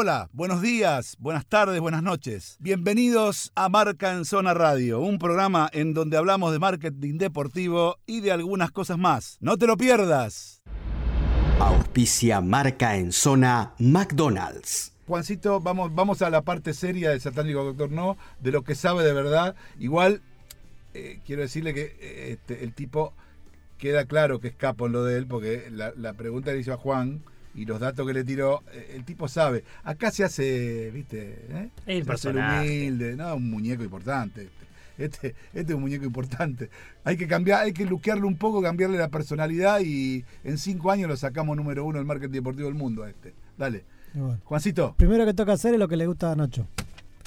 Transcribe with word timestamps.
Hola, 0.00 0.30
buenos 0.32 0.62
días, 0.62 1.16
buenas 1.18 1.44
tardes, 1.44 1.80
buenas 1.80 2.04
noches. 2.04 2.56
Bienvenidos 2.60 3.50
a 3.56 3.68
Marca 3.68 4.12
en 4.12 4.24
Zona 4.24 4.54
Radio, 4.54 5.00
un 5.00 5.18
programa 5.18 5.68
en 5.72 5.92
donde 5.92 6.16
hablamos 6.16 6.52
de 6.52 6.60
marketing 6.60 7.18
deportivo 7.18 7.96
y 8.06 8.20
de 8.20 8.30
algunas 8.30 8.70
cosas 8.70 8.96
más. 8.96 9.38
No 9.40 9.56
te 9.56 9.66
lo 9.66 9.76
pierdas. 9.76 10.62
Auspicia 11.58 12.40
Marca 12.40 12.94
en 12.94 13.10
Zona 13.10 13.74
McDonald's. 13.80 14.92
Juancito, 15.08 15.58
vamos, 15.58 15.92
vamos 15.92 16.22
a 16.22 16.30
la 16.30 16.42
parte 16.42 16.74
seria 16.74 17.10
del 17.10 17.20
satánico 17.20 17.64
doctor 17.64 17.90
No, 17.90 18.16
de 18.38 18.52
lo 18.52 18.62
que 18.62 18.76
sabe 18.76 19.02
de 19.02 19.12
verdad. 19.12 19.56
Igual, 19.80 20.22
eh, 20.94 21.18
quiero 21.26 21.42
decirle 21.42 21.74
que 21.74 21.96
eh, 22.00 22.30
este, 22.34 22.62
el 22.62 22.72
tipo 22.72 23.14
queda 23.78 24.04
claro 24.04 24.38
que 24.38 24.46
escapo 24.46 24.86
en 24.86 24.92
lo 24.92 25.02
de 25.02 25.18
él, 25.18 25.26
porque 25.26 25.66
la, 25.72 25.92
la 25.96 26.12
pregunta 26.12 26.52
le 26.52 26.60
hizo 26.60 26.72
a 26.72 26.76
Juan 26.76 27.24
y 27.54 27.64
los 27.64 27.80
datos 27.80 28.06
que 28.06 28.12
le 28.14 28.24
tiró, 28.24 28.62
eh, 28.72 28.92
el 28.94 29.04
tipo 29.04 29.28
sabe. 29.28 29.64
Acá 29.84 30.10
se 30.10 30.24
hace, 30.24 30.90
¿viste? 30.92 31.46
¿Eh? 31.50 31.68
El 31.86 31.94
se 31.96 32.00
hace 32.00 32.04
personaje. 32.04 32.68
humilde, 32.68 33.16
no, 33.16 33.34
un 33.36 33.50
muñeco 33.50 33.82
importante. 33.82 34.42
Este. 34.42 34.58
Este, 34.98 35.28
este 35.54 35.72
es 35.72 35.74
un 35.76 35.82
muñeco 35.82 36.04
importante. 36.04 36.70
Hay 37.04 37.16
que 37.16 37.28
cambiar, 37.28 37.62
hay 37.62 37.72
que 37.72 37.84
luquearle 37.84 38.24
un 38.24 38.36
poco, 38.36 38.60
cambiarle 38.60 38.98
la 38.98 39.08
personalidad 39.08 39.78
y 39.80 40.24
en 40.42 40.58
cinco 40.58 40.90
años 40.90 41.08
lo 41.08 41.16
sacamos 41.16 41.56
número 41.56 41.84
uno 41.84 41.98
del 41.98 42.04
marketing 42.06 42.32
deportivo 42.32 42.66
del 42.66 42.74
mundo 42.76 43.04
a 43.04 43.10
este. 43.10 43.32
Dale. 43.56 43.84
Bueno, 44.12 44.40
Juancito. 44.42 44.94
primero 44.96 45.24
que 45.24 45.34
toca 45.34 45.52
hacer 45.52 45.74
es 45.74 45.78
lo 45.78 45.86
que 45.86 45.96
le 45.96 46.06
gusta 46.06 46.32
a 46.32 46.34
Nacho. 46.36 46.66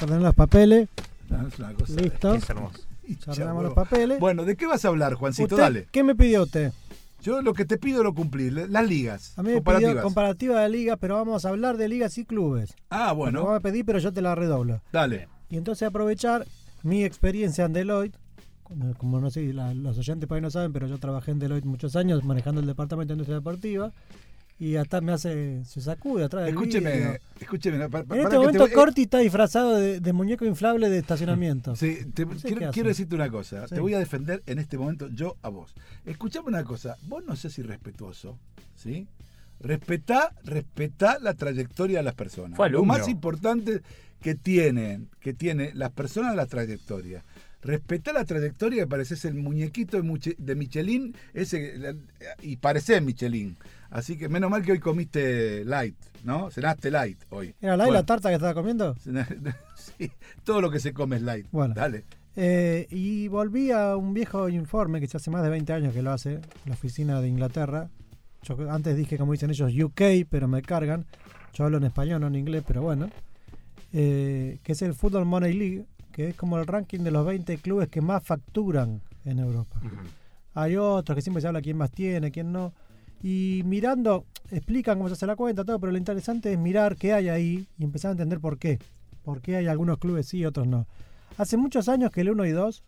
Ordenar 0.01 0.21
los 0.21 0.35
papeles, 0.35 0.89
No, 1.29 1.47
es 1.47 1.59
una 1.59 1.73
cosa- 1.73 1.93
listo. 2.01 2.33
Es 2.35 2.49
hermoso. 2.49 2.79
Ordenamos 3.27 3.63
los 3.63 3.73
papeles. 3.73 4.19
Bueno, 4.19 4.43
¿de 4.43 4.55
qué 4.57 4.65
vas 4.65 4.83
a 4.83 4.89
hablar, 4.89 5.13
Juancito? 5.13 5.55
¿Usted 5.55 5.57
Dale. 5.57 5.87
¿Qué 5.91 6.03
me 6.03 6.13
pidió 6.15 6.43
usted? 6.43 6.73
Yo 7.21 7.41
lo 7.41 7.53
que 7.53 7.65
te 7.65 7.77
pido 7.77 8.03
lo 8.03 8.13
cumplí. 8.13 8.49
Las 8.49 8.87
ligas. 8.87 9.37
A 9.37 9.43
mí 9.43 9.49
me 9.53 9.61
pidió 9.61 10.01
comparativa 10.03 10.61
de 10.61 10.69
ligas, 10.69 10.97
pero 10.99 11.15
vamos 11.15 11.45
a 11.45 11.49
hablar 11.49 11.77
de 11.77 11.87
ligas 11.87 12.17
y 12.17 12.25
clubes. 12.25 12.75
ah, 12.89 13.11
bueno. 13.13 13.43
vamos 13.43 13.57
a 13.57 13.61
pedir, 13.61 13.85
pero 13.85 13.99
yo 13.99 14.11
te 14.11 14.21
la 14.21 14.35
redoblo. 14.35 14.81
Dale. 14.91 15.27
Y 15.49 15.57
entonces 15.57 15.87
aprovechar 15.87 16.45
mi 16.83 17.03
experiencia 17.03 17.65
en 17.65 17.73
Deloitte. 17.73 18.17
Como, 18.63 18.93
como 18.95 19.19
no 19.19 19.29
sé, 19.29 19.51
la- 19.53 19.73
los 19.73 19.97
oyentes 19.97 20.27
por 20.27 20.35
ahí 20.35 20.41
no 20.41 20.49
saben, 20.49 20.71
pero 20.73 20.87
yo 20.87 20.97
trabajé 20.97 21.31
en 21.31 21.39
Deloitte 21.39 21.65
muchos 21.65 21.95
años 21.95 22.23
manejando 22.23 22.61
el 22.61 22.67
departamento 22.67 23.09
de 23.11 23.15
industria 23.15 23.35
deportiva. 23.37 23.91
Y 24.61 24.75
hasta 24.75 25.01
me 25.01 25.11
hace, 25.11 25.65
se 25.65 25.81
sacude 25.81 26.23
atrás 26.25 26.45
del. 26.45 26.53
Escúcheme, 26.53 27.19
escúcheme. 27.39 27.79
pa- 27.89 27.89
pa- 27.89 27.99
En 28.01 28.05
para 28.05 28.17
este 28.21 28.25
que 28.25 28.29
te 28.29 28.37
momento 28.37 28.65
eh, 28.67 28.71
Corti 28.71 29.01
está 29.01 29.17
disfrazado 29.17 29.75
de, 29.75 29.99
de 29.99 30.13
muñeco 30.13 30.45
inflable 30.45 30.87
de 30.87 30.99
estacionamiento. 30.99 31.75
Sí, 31.75 31.97
te- 32.13 32.27
No 32.27 32.37
sé 32.37 32.53
quiero, 32.71 32.89
decirte 32.89 33.15
una 33.15 33.27
cosa. 33.31 33.67
Sí. 33.67 33.73
Te 33.73 33.81
voy 33.81 33.95
a 33.95 33.97
defender 33.97 34.43
en 34.45 34.59
este 34.59 34.77
momento 34.77 35.07
yo 35.09 35.35
a 35.41 35.49
vos. 35.49 35.73
Escuchame 36.05 36.49
una 36.49 36.63
cosa. 36.63 36.95
Vos 37.07 37.23
no 37.25 37.35
seas 37.35 37.57
irrespetuoso, 37.57 38.37
¿sí? 38.75 39.07
Respetá, 39.61 40.31
respetá 40.43 41.17
la 41.19 41.33
trayectoria 41.33 41.97
de 41.97 42.03
las 42.03 42.13
personas. 42.13 42.55
Fue 42.55 42.69
Lo 42.69 42.85
más 42.85 43.07
importante 43.07 43.81
que 44.21 44.35
tienen, 44.35 45.09
que 45.21 45.33
tiene 45.33 45.71
las 45.73 45.89
personas 45.91 46.35
la 46.35 46.45
trayectoria. 46.45 47.23
Respetá 47.61 48.11
la 48.11 48.25
trayectoria 48.25 48.83
que 48.83 48.87
pareces 48.87 49.23
el 49.25 49.35
muñequito 49.35 50.01
de, 50.01 50.55
Michelin 50.55 51.15
ese, 51.33 51.95
y 52.41 52.57
parecés 52.57 53.03
Michelin. 53.03 53.55
Así 53.91 54.17
que 54.17 54.29
menos 54.29 54.49
mal 54.49 54.63
que 54.63 54.71
hoy 54.71 54.79
comiste 54.79 55.65
light, 55.65 55.95
¿no? 56.23 56.49
Cenaste 56.49 56.89
light 56.89 57.19
hoy. 57.29 57.53
¿Era 57.61 57.77
la, 57.77 57.83
Bueno, 57.83 57.99
la 57.99 58.05
tarta 58.05 58.29
que 58.29 58.35
estaba 58.35 58.53
comiendo? 58.53 58.95
sí, 59.75 60.11
todo 60.43 60.61
lo 60.61 60.71
que 60.71 60.79
se 60.79 60.93
come 60.93 61.17
es 61.17 61.21
light. 61.21 61.45
Bueno. 61.51 61.73
Dale. 61.75 62.05
Eh, 62.35 62.87
y 62.89 63.27
volví 63.27 63.71
a 63.71 63.97
un 63.97 64.13
viejo 64.13 64.47
informe 64.47 65.01
que 65.01 65.07
ya 65.07 65.17
hace 65.17 65.29
más 65.29 65.43
de 65.43 65.49
20 65.49 65.73
años 65.73 65.93
que 65.93 66.01
lo 66.01 66.11
hace, 66.11 66.39
la 66.65 66.73
oficina 66.73 67.21
de 67.21 67.27
Inglaterra. 67.27 67.89
Yo 68.43 68.57
antes 68.71 68.95
dije, 68.95 69.17
como 69.17 69.33
dicen 69.33 69.49
ellos, 69.49 69.71
UK, 69.71 70.25
pero 70.29 70.47
me 70.47 70.61
cargan. 70.61 71.05
Yo 71.53 71.65
hablo 71.65 71.77
en 71.77 71.83
español, 71.83 72.21
no 72.21 72.27
en 72.27 72.35
inglés, 72.35 72.63
pero 72.65 72.81
bueno. 72.81 73.09
Eh, 73.93 74.59
que 74.63 74.71
es 74.71 74.81
el 74.81 74.93
Football 74.93 75.25
Money 75.25 75.53
League, 75.53 75.85
que 76.21 76.29
es 76.29 76.35
como 76.35 76.57
el 76.59 76.67
ranking 76.67 76.99
de 76.99 77.11
los 77.11 77.25
20 77.25 77.57
clubes 77.57 77.89
que 77.89 78.01
más 78.01 78.23
facturan 78.23 79.01
en 79.25 79.39
Europa. 79.39 79.79
Hay 80.53 80.75
otros 80.75 81.15
que 81.15 81.21
siempre 81.21 81.41
se 81.41 81.47
habla 81.47 81.61
quién 81.61 81.77
más 81.77 81.91
tiene, 81.91 82.31
quién 82.31 82.51
no. 82.51 82.73
Y 83.23 83.61
mirando, 83.65 84.25
explican 84.51 84.97
cómo 84.97 85.07
se 85.09 85.13
hace 85.13 85.25
la 85.27 85.35
cuenta, 85.35 85.63
todo, 85.63 85.79
pero 85.79 85.91
lo 85.91 85.97
interesante 85.97 86.51
es 86.53 86.59
mirar 86.59 86.95
qué 86.95 87.13
hay 87.13 87.29
ahí 87.29 87.67
y 87.77 87.83
empezar 87.83 88.09
a 88.09 88.11
entender 88.13 88.39
por 88.39 88.57
qué. 88.57 88.79
Por 89.23 89.41
qué 89.41 89.55
hay 89.57 89.67
algunos 89.67 89.97
clubes 89.97 90.27
sí 90.27 90.39
y 90.39 90.45
otros 90.45 90.67
no. 90.67 90.87
Hace 91.37 91.57
muchos 91.57 91.87
años 91.89 92.11
que 92.11 92.21
el 92.21 92.29
1 92.31 92.45
y 92.45 92.51
2, 92.51 92.83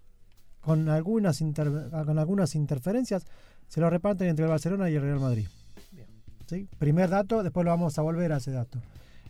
con 0.61 0.89
algunas, 0.89 1.41
inter- 1.41 1.89
con 2.05 2.19
algunas 2.19 2.55
interferencias, 2.55 3.25
se 3.67 3.79
lo 3.81 3.89
reparten 3.89 4.27
entre 4.27 4.45
el 4.45 4.49
Barcelona 4.51 4.89
y 4.89 4.95
el 4.95 5.01
Real 5.01 5.19
Madrid. 5.19 5.47
Bien. 5.91 6.07
¿Sí? 6.47 6.67
Primer 6.79 7.09
dato, 7.09 7.41
después 7.43 7.63
lo 7.63 7.71
vamos 7.71 7.97
a 7.97 8.01
volver 8.01 8.31
a 8.33 8.37
ese 8.37 8.51
dato. 8.51 8.79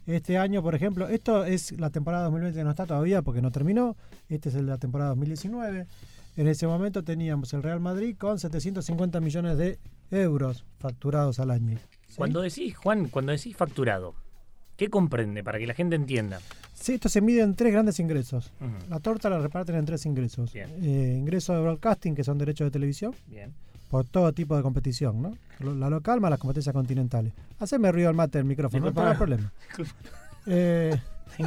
Este 0.05 0.37
año, 0.37 0.61
por 0.61 0.75
ejemplo, 0.75 1.07
esto 1.07 1.45
es 1.45 1.71
la 1.79 1.89
temporada 1.89 2.23
2020 2.25 2.59
que 2.59 2.63
no 2.63 2.71
está 2.71 2.85
todavía 2.85 3.21
porque 3.21 3.41
no 3.41 3.51
terminó. 3.51 3.95
Este 4.29 4.49
es 4.49 4.55
el 4.55 4.65
de 4.65 4.71
la 4.71 4.77
temporada 4.77 5.11
2019. 5.11 5.87
En 6.35 6.47
ese 6.47 6.67
momento 6.67 7.03
teníamos 7.03 7.53
el 7.53 7.63
Real 7.63 7.79
Madrid 7.79 8.15
con 8.17 8.39
750 8.39 9.19
millones 9.21 9.57
de 9.57 9.79
euros 10.11 10.65
facturados 10.79 11.39
al 11.39 11.51
año. 11.51 11.77
¿Sí? 12.07 12.15
Cuando 12.17 12.41
decís, 12.41 12.75
Juan, 12.75 13.07
cuando 13.07 13.31
decís 13.31 13.55
facturado, 13.55 14.13
¿qué 14.75 14.89
comprende 14.89 15.43
para 15.43 15.59
que 15.59 15.67
la 15.67 15.73
gente 15.73 15.95
entienda? 15.95 16.39
Sí, 16.73 16.95
esto 16.95 17.07
se 17.07 17.21
mide 17.21 17.41
en 17.41 17.55
tres 17.55 17.71
grandes 17.71 17.99
ingresos. 17.99 18.51
La 18.89 18.99
torta 18.99 19.29
la 19.29 19.39
reparten 19.39 19.75
en 19.75 19.85
tres 19.85 20.05
ingresos. 20.05 20.53
Eh, 20.53 21.15
ingresos 21.17 21.55
de 21.55 21.61
broadcasting, 21.61 22.13
que 22.13 22.23
son 22.23 22.37
derechos 22.37 22.67
de 22.67 22.71
televisión, 22.71 23.15
Bien. 23.27 23.53
Por 23.93 24.05
todo 24.05 24.33
tipo 24.33 24.57
de 24.57 24.63
competición, 24.63 25.21
¿no? 25.21 25.37
La 25.59 25.87
local 25.87 26.19
más 26.19 26.31
las 26.31 26.39
competencias 26.39 26.73
continentales. 26.73 27.31
Haceme 27.59 27.91
ruido 27.91 28.09
al 28.09 28.15
mate 28.15 28.39
del 28.39 28.45
micrófono, 28.45 28.87
no 28.87 28.91
tengo 28.93 29.13
problema. 29.15 29.53
Eh, 30.47 30.97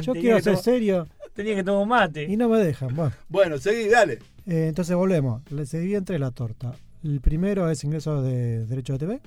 yo 0.01 0.13
quiero 0.13 0.39
ser 0.41 0.55
to- 0.55 0.61
serio 0.63 1.07
Tenía 1.35 1.53
que 1.55 1.63
tomar 1.63 1.85
mate. 2.07 2.23
y 2.23 2.35
no 2.37 2.47
me 2.49 2.57
dejan. 2.59 2.95
Bueno, 2.95 3.11
Bueno, 3.29 3.57
seguí, 3.59 3.89
dale. 3.89 4.13
eh, 4.45 4.67
entonces 4.69 4.95
volvemos. 4.95 5.41
Se 5.65 5.79
divide 5.79 5.97
en 5.97 6.05
tres 6.05 6.19
la 6.21 6.31
torta. 6.31 6.73
El 7.03 7.19
primero 7.21 7.69
es 7.69 7.83
ingresos 7.83 8.23
de 8.23 8.65
derechos 8.65 8.97
de 8.97 9.05
TV. 9.05 9.21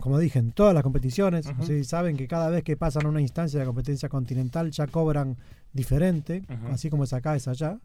Como 0.00 0.18
dije, 0.18 0.38
en 0.38 0.52
todas 0.52 0.72
las 0.74 0.82
competiciones. 0.82 1.46
Sé 1.60 1.78
si 1.78 1.84
saben 1.84 2.16
que 2.16 2.26
cada 2.26 2.48
vez 2.48 2.64
que 2.64 2.76
pasan 2.78 3.04
a 3.06 3.08
una 3.10 3.20
instancia 3.20 3.60
de 3.60 3.66
competencia 3.66 4.08
continental 4.08 4.70
ya 4.70 4.86
cobran 4.86 5.36
diferente, 5.72 6.44
así 6.72 6.88
como 6.90 7.04
es 7.04 7.12
acá, 7.12 7.36
es 7.36 7.46
allá. 7.46 7.78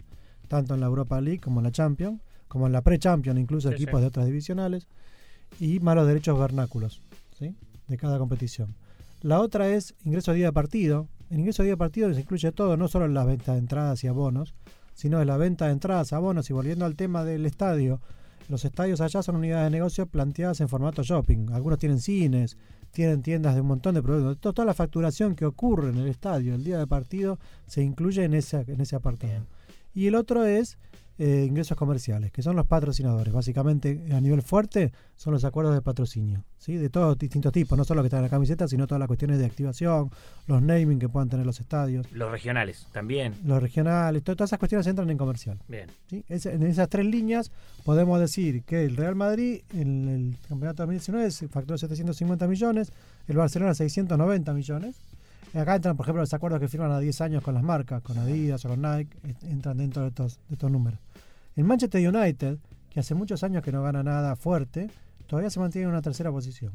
Tanto 0.47 0.73
en 0.73 0.79
la 0.79 0.85
Europa 0.87 1.19
League 1.21 1.41
como 1.41 1.59
en 1.59 1.65
la 1.65 1.71
Champions, 1.71 2.21
como 2.49 2.67
en 2.67 2.73
la 2.73 2.81
Pre-Champions, 2.81 3.39
incluso 3.39 3.69
Sí, 3.69 3.75
equipos 3.75 3.95
sí. 3.99 4.01
de 4.01 4.07
otras 4.07 4.25
divisionales. 4.25 4.87
Y 5.59 5.79
más 5.79 5.95
los 5.95 6.05
derechos 6.07 6.37
vernáculos 6.37 7.01
¿sí? 7.37 7.55
de 7.87 7.97
cada 7.97 8.19
competición. 8.19 8.75
La 9.21 9.39
otra 9.39 9.69
es 9.69 9.95
ingreso 10.03 10.33
día 10.33 10.47
de 10.47 10.53
partido. 10.53 11.07
En 11.29 11.39
ingreso 11.39 11.63
día 11.63 11.73
de 11.73 11.77
partido 11.77 12.13
se 12.13 12.19
incluye 12.21 12.51
todo, 12.51 12.75
no 12.75 12.87
solo 12.87 13.07
las 13.07 13.25
ventas 13.25 13.55
de 13.55 13.59
entradas 13.59 14.03
y 14.03 14.07
abonos, 14.07 14.53
sino 14.93 15.19
de 15.19 15.25
la 15.25 15.37
venta 15.37 15.67
de 15.67 15.71
entradas, 15.71 16.11
abonos 16.11 16.49
y 16.49 16.53
volviendo 16.53 16.85
al 16.85 16.95
tema 16.95 17.23
del 17.23 17.45
estadio. 17.45 18.01
Los 18.49 18.65
estadios 18.65 18.99
allá 18.99 19.21
son 19.21 19.35
unidades 19.35 19.65
de 19.71 19.77
negocio 19.77 20.05
planteadas 20.07 20.59
en 20.61 20.67
formato 20.69 21.03
shopping. 21.03 21.49
Algunos 21.51 21.77
tienen 21.79 21.99
cines, 21.99 22.57
tienen 22.91 23.21
tiendas 23.21 23.53
de 23.55 23.61
un 23.61 23.67
montón 23.67 23.93
de 23.95 24.01
productos. 24.01 24.39
To- 24.39 24.53
Toda 24.53 24.65
la 24.65 24.73
facturación 24.73 25.35
que 25.35 25.45
ocurre 25.45 25.89
en 25.89 25.97
el 25.97 26.07
estadio 26.07 26.55
el 26.55 26.63
día 26.63 26.79
de 26.79 26.87
partido 26.87 27.37
se 27.67 27.83
incluye 27.83 28.23
en 28.23 28.33
ese, 28.33 28.65
en 28.67 28.81
ese 28.81 28.95
apartado. 28.95 29.31
Bien. 29.33 29.45
Y 29.93 30.07
el 30.07 30.15
otro 30.15 30.45
es 30.45 30.77
eh, 31.19 31.45
ingresos 31.47 31.77
comerciales, 31.77 32.31
que 32.31 32.41
son 32.41 32.55
los 32.55 32.65
patrocinadores. 32.65 33.31
Básicamente, 33.33 34.01
a 34.11 34.21
nivel 34.21 34.41
fuerte, 34.41 34.91
son 35.17 35.33
los 35.33 35.43
acuerdos 35.43 35.75
de 35.75 35.81
patrocinio, 35.81 36.45
¿sí? 36.57 36.75
de 36.77 36.89
todos 36.89 37.17
distintos 37.17 37.51
tipos, 37.51 37.77
no 37.77 37.83
solo 37.83 38.01
que 38.01 38.07
están 38.07 38.19
en 38.19 38.23
la 38.23 38.29
camiseta, 38.29 38.67
sino 38.69 38.87
todas 38.87 38.99
las 38.99 39.07
cuestiones 39.07 39.37
de 39.37 39.45
activación, 39.45 40.09
los 40.47 40.61
naming 40.61 40.97
que 40.97 41.09
puedan 41.09 41.27
tener 41.29 41.45
los 41.45 41.59
estadios, 41.59 42.09
Los 42.13 42.31
regionales 42.31 42.87
también. 42.93 43.35
los 43.45 43.61
regionales, 43.61 44.23
to- 44.23 44.35
todas 44.35 44.49
esas 44.49 44.59
cuestiones 44.59 44.87
entran 44.87 45.09
en 45.09 45.17
comercial. 45.17 45.59
Bien. 45.67 45.87
¿sí? 46.09 46.23
Es- 46.29 46.45
en 46.45 46.63
esas 46.63 46.87
tres 46.87 47.05
líneas 47.05 47.51
podemos 47.83 48.17
decir 48.19 48.63
que 48.63 48.85
el 48.85 48.95
Real 48.95 49.15
Madrid 49.15 49.61
en 49.73 50.07
el 50.07 50.37
campeonato 50.47 50.83
2019 50.83 51.31
se 51.31 51.47
facturó 51.49 51.77
750 51.77 52.47
millones, 52.47 52.93
el 53.27 53.35
Barcelona 53.35 53.73
690 53.73 54.53
millones. 54.53 54.95
Acá 55.53 55.75
entran, 55.75 55.97
por 55.97 56.05
ejemplo, 56.05 56.21
los 56.21 56.33
acuerdos 56.33 56.59
que 56.59 56.67
firman 56.67 56.91
a 56.91 56.99
10 56.99 57.21
años 57.21 57.43
con 57.43 57.55
las 57.55 57.63
marcas, 57.63 58.03
con 58.03 58.17
Adidas 58.19 58.63
o 58.65 58.69
con 58.69 58.81
Nike, 58.83 59.17
eh, 59.23 59.33
entran 59.49 59.77
dentro 59.79 60.03
de 60.03 60.09
estos, 60.09 60.39
de 60.47 60.53
estos 60.53 60.69
números. 60.71 60.99
El 61.59 61.65
Manchester 61.65 62.07
United, 62.07 62.57
que 62.89 63.01
hace 63.01 63.15
muchos 63.15 63.43
años 63.43 63.61
que 63.61 63.73
no 63.73 63.83
gana 63.83 64.01
nada 64.01 64.37
fuerte, 64.37 64.89
todavía 65.27 65.49
se 65.49 65.59
mantiene 65.59 65.87
en 65.87 65.89
una 65.89 66.01
tercera 66.01 66.31
posición. 66.31 66.71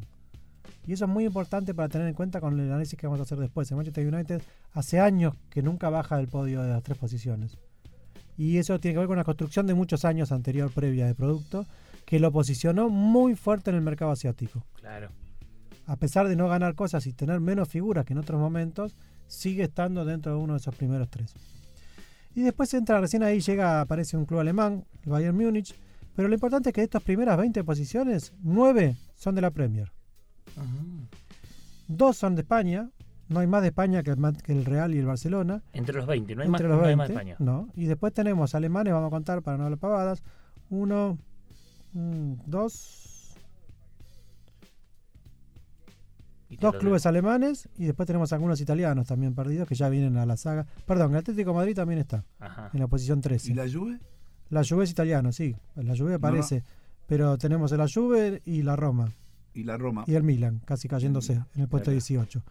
Y 0.87 0.93
eso 0.93 1.07
es 1.07 1.11
muy 1.11 1.25
importante 1.25 1.73
para 1.73 1.89
tener 1.89 2.07
en 2.07 2.13
cuenta 2.13 2.39
con 2.39 2.61
el 2.61 2.67
análisis 2.67 2.99
que 2.99 3.07
vamos 3.07 3.19
a 3.19 3.23
hacer 3.23 3.39
después. 3.39 3.71
El 3.71 3.79
Manchester 3.79 4.07
United 4.07 4.43
hace 4.75 5.01
años 5.01 5.37
que 5.49 5.63
nunca 5.63 5.89
baja 5.89 6.19
del 6.19 6.29
podio 6.29 6.61
de 6.61 6.69
las 6.69 6.83
tres 6.83 6.99
posiciones. 6.99 7.57
Y 8.37 8.59
eso 8.59 8.79
tiene 8.79 8.97
que 8.97 8.99
ver 8.99 9.07
con 9.07 9.17
una 9.17 9.25
construcción 9.25 9.67
de 9.67 9.73
muchos 9.73 10.05
años 10.05 10.33
anterior, 10.33 10.71
previa 10.71 11.07
de 11.07 11.15
producto, 11.15 11.65
que 12.05 12.21
lo 12.21 12.31
posicionó 12.31 12.91
muy 12.91 13.37
fuerte 13.37 13.71
en 13.71 13.77
el 13.77 13.83
mercado 13.83 14.11
asiático. 14.11 14.67
Claro. 14.75 15.09
A 15.87 15.97
pesar 15.97 16.29
de 16.29 16.37
no 16.37 16.47
ganar 16.47 16.75
cosas 16.75 17.07
y 17.07 17.15
tener 17.15 17.41
menos 17.41 17.71
figuras 17.71 18.05
que 18.05 18.13
en 18.13 18.19
otros 18.19 18.39
momentos, 18.39 18.95
sigue 19.29 19.63
estando 19.63 20.05
dentro 20.05 20.33
de 20.33 20.39
uno 20.43 20.53
de 20.53 20.59
esos 20.59 20.75
primeros 20.75 21.09
tres. 21.09 21.35
Y 22.35 22.43
después 22.43 22.73
entra, 22.75 23.01
recién 23.01 23.23
ahí 23.23 23.41
llega, 23.41 23.81
aparece 23.81 24.17
un 24.17 24.25
club 24.27 24.41
alemán, 24.41 24.85
el 25.05 25.11
Bayern 25.13 25.37
Múnich, 25.37 25.75
pero 26.17 26.29
lo 26.29 26.35
importante 26.35 26.71
es 26.71 26.73
que 26.75 26.81
de 26.81 26.87
estas 26.87 27.03
primeras 27.03 27.37
20 27.39 27.63
posiciones, 27.65 28.33
9 28.43 28.97
son 29.15 29.35
de 29.35 29.41
la 29.41 29.51
Premier. 29.51 29.93
Dos 31.89 32.17
son 32.17 32.35
de 32.35 32.43
España, 32.43 32.91
No 33.29 33.41
hay 33.41 33.47
más 33.47 33.63
de 33.63 33.69
España 33.69 34.03
que 34.03 34.11
el, 34.11 34.17
Ma- 34.19 34.33
que 34.35 34.53
el 34.53 34.65
Real 34.65 34.95
y 34.95 34.99
el 34.99 35.07
Barcelona. 35.07 35.63
Entre 35.73 35.95
los 35.95 36.07
20, 36.07 36.35
no 36.35 36.43
hay, 36.43 36.49
más, 36.49 36.61
los 36.61 36.71
no 36.71 36.77
hay 36.77 36.95
20, 36.95 36.97
más 36.97 37.09
de 37.09 37.15
España. 37.15 37.37
no. 37.39 37.69
Y 37.75 37.87
después 37.87 38.13
tenemos 38.13 38.55
alemanes, 38.55 38.93
vamos 38.93 39.09
a 39.09 39.11
contar 39.11 39.43
para 39.43 39.57
no 39.57 39.65
hablar 39.65 39.79
pavadas. 39.79 40.23
Uno, 40.71 41.19
mm, 41.95 42.33
dos, 42.47 43.14
dos 46.61 46.77
clubes 46.77 47.07
alemanes 47.07 47.69
y 47.77 47.85
después 47.85 48.07
tenemos 48.07 48.33
algunos 48.33 48.61
italianos 48.61 49.07
también 49.07 49.35
perdidos 49.35 49.69
que 49.69 49.75
ya 49.75 49.89
vienen 49.89 50.17
a 50.17 50.27
la 50.27 50.37
saga. 50.37 50.67
Perdón, 50.87 51.13
el 51.13 51.19
Atlético 51.19 51.51
de 51.51 51.57
Madrid 51.57 51.75
también 51.75 52.01
está. 52.01 52.25
Ajá. 52.39 52.71
en 52.73 52.81
la 52.81 52.87
posición 52.87 53.21
13. 53.21 53.53
¿Y 53.53 53.55
la 53.55 53.71
Juve? 53.71 53.99
La 54.51 54.63
Juve 54.65 54.85
es 54.85 54.91
italiano, 54.91 55.33
sí. 55.33 55.57
La 55.75 55.97
Juve 55.97 56.15
aparece. 56.15 56.63
Pero 57.07 57.37
tenemos 57.39 57.73
la 57.73 57.87
Juve 57.89 58.41
y 58.45 58.63
la 58.63 58.77
Roma. 58.77 59.13
Y 59.53 59.65
la 59.65 59.77
Roma. 59.77 60.05
Y 60.07 60.15
el 60.15 60.23
Milan, 60.23 60.61
casi 60.65 60.89
cayéndose 60.89 61.35
en 61.35 61.63
el 61.63 61.69
puesto 61.69 61.87
claro. 61.87 62.01
18. 62.01 62.43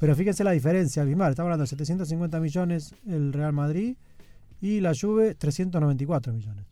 Pero 0.00 0.16
fíjense 0.16 0.44
la 0.44 0.50
diferencia, 0.50 1.02
abismal. 1.02 1.30
Estamos 1.30 1.48
hablando 1.48 1.62
de 1.62 1.68
750 1.68 2.40
millones 2.40 2.94
el 3.06 3.32
Real 3.32 3.52
Madrid 3.52 3.96
y 4.60 4.80
la 4.80 4.92
Juve 4.98 5.34
394 5.34 6.32
millones. 6.32 6.64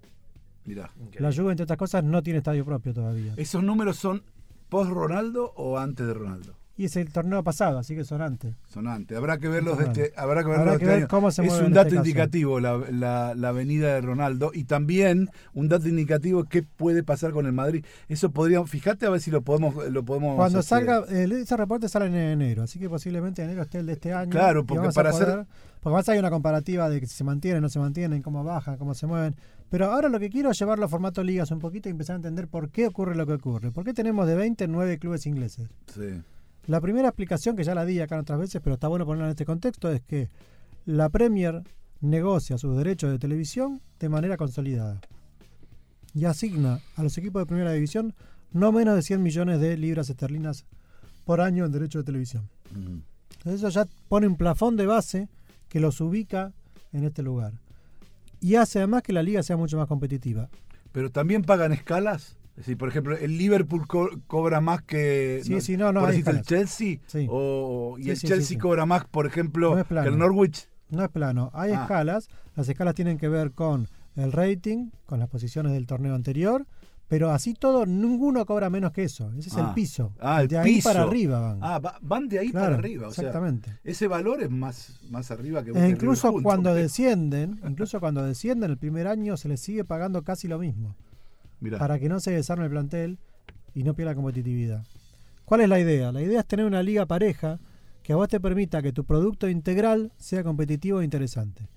Mirá. 0.64 0.90
La 1.18 1.32
Juve, 1.32 1.50
entre 1.52 1.64
otras 1.64 1.78
cosas, 1.78 2.04
no 2.04 2.22
tiene 2.22 2.38
estadio 2.38 2.64
propio 2.64 2.94
todavía. 2.94 3.34
¿Esos 3.36 3.62
números 3.62 3.96
son 3.96 4.22
post-Ronaldo 4.68 5.52
o 5.56 5.78
antes 5.78 6.06
de 6.06 6.14
Ronaldo? 6.14 6.54
Y 6.74 6.86
es 6.86 6.96
el 6.96 7.12
torneo 7.12 7.44
pasado, 7.44 7.78
así 7.78 7.94
que 7.94 8.02
son 8.04 8.22
antes. 8.22 8.54
Son 8.66 8.88
antes. 8.88 9.16
Habrá 9.16 9.36
que 9.36 9.46
verlos 9.46 9.76
de 9.76 9.84
Son 9.84 9.92
este, 9.92 10.12
habrá 10.16 10.42
que 10.42 10.48
verlos 10.48 10.66
Habrá 10.66 10.78
que 10.78 10.84
este 10.86 10.98
ver 11.00 11.08
cómo 11.08 11.30
se 11.30 11.44
es 11.44 11.52
un 11.52 11.66
en 11.66 11.72
dato 11.74 11.88
este 11.88 11.98
indicativo 11.98 12.60
la, 12.60 12.78
la, 12.90 13.34
la 13.34 13.52
venida 13.52 13.94
de 13.94 14.00
Ronaldo 14.00 14.52
y 14.54 14.64
también 14.64 15.28
un 15.52 15.68
dato 15.68 15.86
indicativo 15.86 16.44
qué 16.44 16.62
puede 16.62 17.02
pasar 17.02 17.32
con 17.32 17.44
el 17.44 17.52
Madrid. 17.52 17.84
Eso 18.08 18.30
podríamos, 18.30 18.70
fíjate 18.70 19.04
a 19.04 19.10
ver 19.10 19.20
si 19.20 19.30
lo 19.30 19.42
podemos 19.42 19.74
lo 19.90 20.02
podemos 20.02 20.34
Cuando 20.36 20.60
este, 20.60 20.70
salga, 20.70 21.04
eh, 21.10 21.28
ese 21.42 21.56
reporte 21.58 21.88
sale 21.90 22.06
en 22.06 22.14
enero, 22.14 22.62
así 22.62 22.78
que 22.78 22.88
posiblemente 22.88 23.42
enero 23.42 23.62
esté 23.62 23.78
el 23.78 23.86
de 23.86 23.92
este 23.92 24.14
año. 24.14 24.30
Claro, 24.30 24.64
porque 24.64 24.88
para 24.94 25.10
hacer- 25.10 25.46
Porque 25.80 25.94
más 25.94 26.08
hay 26.08 26.18
una 26.18 26.30
comparativa 26.30 26.88
de 26.88 27.00
que 27.00 27.06
si 27.06 27.14
se 27.16 27.24
mantienen, 27.24 27.60
no 27.60 27.68
se 27.68 27.80
mantienen, 27.80 28.22
cómo 28.22 28.44
bajan, 28.44 28.78
cómo 28.78 28.94
se 28.94 29.06
mueven. 29.06 29.36
Pero 29.68 29.90
ahora 29.92 30.08
lo 30.08 30.18
que 30.20 30.30
quiero 30.30 30.50
es 30.50 30.58
llevarlo 30.58 30.84
a 30.86 30.88
formato 30.88 31.22
ligas 31.22 31.50
un 31.50 31.58
poquito 31.58 31.88
y 31.88 31.92
empezar 31.92 32.14
a 32.14 32.16
entender 32.16 32.46
por 32.48 32.70
qué 32.70 32.86
ocurre 32.86 33.14
lo 33.14 33.26
que 33.26 33.32
ocurre. 33.34 33.72
¿Por 33.72 33.84
qué 33.84 33.92
tenemos 33.92 34.26
de 34.26 34.36
20 34.36 34.68
9 34.68 34.98
clubes 34.98 35.26
ingleses? 35.26 35.68
sí. 35.86 36.22
La 36.66 36.80
primera 36.80 37.08
explicación, 37.08 37.56
que 37.56 37.64
ya 37.64 37.74
la 37.74 37.84
di 37.84 38.00
acá 38.00 38.18
otras 38.18 38.38
veces, 38.38 38.60
pero 38.62 38.74
está 38.74 38.88
bueno 38.88 39.04
ponerla 39.04 39.26
en 39.26 39.30
este 39.30 39.44
contexto, 39.44 39.90
es 39.90 40.00
que 40.02 40.30
la 40.86 41.08
Premier 41.08 41.62
negocia 42.00 42.58
sus 42.58 42.76
derechos 42.76 43.10
de 43.10 43.18
televisión 43.18 43.80
de 43.98 44.08
manera 44.08 44.36
consolidada 44.36 45.00
y 46.14 46.24
asigna 46.24 46.80
a 46.96 47.02
los 47.02 47.16
equipos 47.16 47.42
de 47.42 47.46
primera 47.46 47.72
división 47.72 48.14
no 48.52 48.70
menos 48.72 48.94
de 48.94 49.02
100 49.02 49.22
millones 49.22 49.60
de 49.60 49.76
libras 49.76 50.10
esterlinas 50.10 50.66
por 51.24 51.40
año 51.40 51.64
en 51.64 51.72
derechos 51.72 52.02
de 52.02 52.06
televisión. 52.06 52.48
Mm. 52.72 52.98
Entonces 53.38 53.62
eso 53.62 53.68
ya 53.70 53.86
pone 54.08 54.26
un 54.26 54.36
plafón 54.36 54.76
de 54.76 54.86
base 54.86 55.28
que 55.68 55.80
los 55.80 56.00
ubica 56.00 56.52
en 56.92 57.04
este 57.04 57.22
lugar. 57.22 57.54
Y 58.40 58.56
hace 58.56 58.78
además 58.80 59.02
que 59.02 59.12
la 59.12 59.22
liga 59.22 59.42
sea 59.42 59.56
mucho 59.56 59.78
más 59.78 59.86
competitiva. 59.86 60.50
Pero 60.90 61.10
también 61.10 61.42
pagan 61.42 61.72
escalas. 61.72 62.36
Es 62.52 62.56
decir, 62.66 62.76
por 62.76 62.88
ejemplo, 62.88 63.16
el 63.16 63.38
Liverpool 63.38 63.86
co- 63.86 64.10
cobra 64.26 64.60
más 64.60 64.82
que 64.82 65.40
Sí, 65.42 65.60
sí, 65.62 65.76
no, 65.76 65.90
no, 65.92 66.00
por 66.00 66.10
hay 66.10 66.18
decirte, 66.18 66.38
el. 66.38 66.44
Chelsea 66.44 66.98
Sí. 67.06 67.26
o 67.30 67.96
y 67.98 68.10
el 68.10 68.18
Chelsea 68.18 68.58
cobra 68.58 68.84
más, 68.86 69.04
por 69.06 69.26
ejemplo, 69.26 69.74
que 69.88 70.08
el 70.08 70.18
Norwich. 70.18 70.68
No 70.90 71.02
es 71.02 71.08
plano, 71.08 71.50
hay 71.54 71.72
Ah. 71.72 71.82
escalas. 71.82 72.28
Las 72.54 72.68
escalas 72.68 72.94
tienen 72.94 73.16
que 73.16 73.28
ver 73.28 73.52
con 73.52 73.88
el 74.16 74.32
rating, 74.32 74.90
con 75.06 75.18
las 75.18 75.28
posiciones 75.30 75.72
del 75.72 75.86
torneo 75.86 76.14
anterior, 76.14 76.66
pero 77.08 77.30
así 77.30 77.54
todo, 77.54 77.86
ninguno 77.86 78.44
cobra 78.44 78.68
menos 78.68 78.92
que 78.92 79.04
eso. 79.04 79.32
Ese 79.38 79.48
es 79.48 79.56
Ah. 79.56 79.68
el 79.68 79.74
piso. 79.74 80.12
Ah, 80.20 80.42
el 80.42 80.48
de 80.48 80.58
ahí 80.58 80.74
piso. 80.74 80.90
para 80.90 81.02
arriba 81.04 81.40
van. 81.40 81.58
Ah, 81.62 81.78
va- 81.78 81.98
van 82.02 82.28
de 82.28 82.38
ahí 82.38 82.50
Claro, 82.50 82.66
para 82.66 82.76
arriba, 82.78 83.08
o 83.08 83.10
sea, 83.12 83.24
exactamente. 83.24 83.78
ese 83.84 84.06
valor 84.08 84.42
es 84.42 84.50
más 84.50 85.00
más 85.10 85.30
arriba 85.30 85.64
que 85.64 85.70
E 85.70 85.88
incluso 85.88 86.30
cuando 86.42 86.70
pero- 86.70 86.74
descienden, 86.82 87.58
incluso 87.66 87.98
cuando 87.98 88.22
descienden 88.22 88.70
el 88.70 88.76
primer 88.76 89.06
año 89.08 89.38
se 89.38 89.48
les 89.48 89.60
sigue 89.60 89.84
pagando 89.84 90.22
casi 90.22 90.46
lo 90.48 90.58
mismo. 90.58 90.94
Para 91.78 91.98
que 91.98 92.08
no 92.08 92.20
se 92.20 92.32
desarme 92.32 92.64
el 92.64 92.70
plantel 92.70 93.18
y 93.74 93.84
no 93.84 93.94
pierda 93.94 94.14
competitividad. 94.14 94.84
¿Cuál 95.44 95.62
es 95.62 95.68
la 95.68 95.78
idea? 95.78 96.12
La 96.12 96.22
idea 96.22 96.40
es 96.40 96.46
tener 96.46 96.66
una 96.66 96.82
liga 96.82 97.06
pareja 97.06 97.60
que 98.02 98.12
a 98.12 98.16
vos 98.16 98.28
te 98.28 98.40
permita 98.40 98.82
que 98.82 98.92
tu 98.92 99.04
producto 99.04 99.48
integral 99.48 100.12
sea 100.16 100.42
competitivo 100.42 101.00
e 101.00 101.04
interesante. 101.04 101.68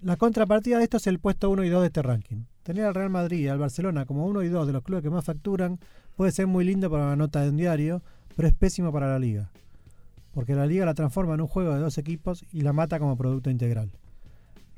La 0.00 0.16
contrapartida 0.16 0.78
de 0.78 0.84
esto 0.84 0.96
es 0.96 1.06
el 1.06 1.18
puesto 1.20 1.50
1 1.50 1.64
y 1.64 1.68
2 1.68 1.80
de 1.82 1.86
este 1.86 2.02
ranking. 2.02 2.44
Tener 2.62 2.84
al 2.84 2.94
Real 2.94 3.10
Madrid 3.10 3.40
y 3.40 3.48
al 3.48 3.58
Barcelona 3.58 4.06
como 4.06 4.26
1 4.26 4.42
y 4.42 4.48
2 4.48 4.66
de 4.66 4.72
los 4.72 4.82
clubes 4.82 5.02
que 5.02 5.10
más 5.10 5.24
facturan 5.24 5.78
puede 6.16 6.32
ser 6.32 6.46
muy 6.46 6.64
lindo 6.64 6.90
para 6.90 7.04
una 7.04 7.16
nota 7.16 7.42
de 7.42 7.50
un 7.50 7.56
diario, 7.56 8.02
pero 8.34 8.48
es 8.48 8.54
pésimo 8.54 8.92
para 8.92 9.08
la 9.08 9.18
liga. 9.18 9.50
Porque 10.32 10.54
la 10.54 10.66
liga 10.66 10.86
la 10.86 10.94
transforma 10.94 11.34
en 11.34 11.42
un 11.42 11.46
juego 11.46 11.74
de 11.74 11.80
dos 11.80 11.98
equipos 11.98 12.44
y 12.52 12.62
la 12.62 12.72
mata 12.72 12.98
como 12.98 13.16
producto 13.16 13.50
integral. 13.50 13.92